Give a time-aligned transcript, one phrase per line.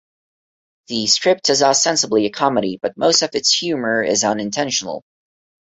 [0.87, 5.03] The script is ostensibly a comedy, but most of its humor is unintentional.